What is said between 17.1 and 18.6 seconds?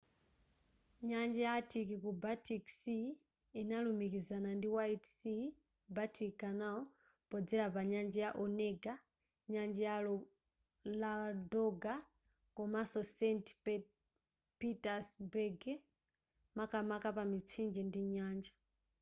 pa mitsinje ndi nyanja